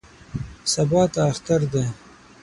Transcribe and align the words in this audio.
سبا 0.73 1.03
ته 1.13 1.21
اختر 1.31 1.61
دی. 1.71 1.85